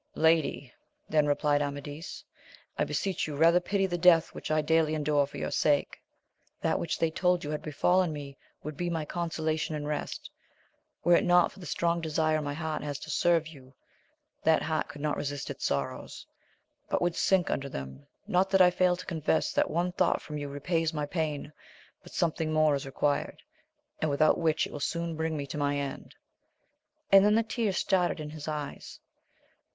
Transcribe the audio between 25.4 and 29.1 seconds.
to my end. And then the tears started in his eyes.